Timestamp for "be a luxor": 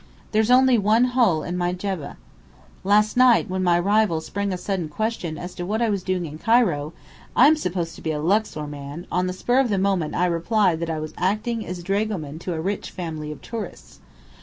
8.01-8.65